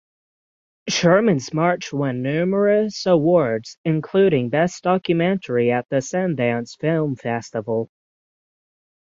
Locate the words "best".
4.49-4.81